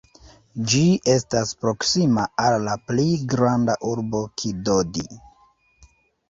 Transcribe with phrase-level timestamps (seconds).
[0.69, 0.79] Ĝi
[1.15, 3.05] estas proksima al la pli
[3.35, 5.07] granda urbo Kidodi.